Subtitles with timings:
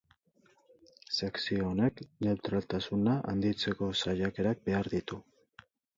[1.17, 5.21] Sekzio honek neutraltasuna handitzeko saiakerak behar ditu.